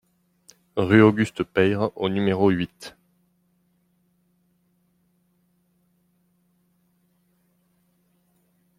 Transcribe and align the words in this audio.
Rue 0.77 1.03
Auguste 1.03 1.43
Peyre 1.43 1.91
au 1.95 2.09
numéro 2.09 2.49
huit 2.49 2.95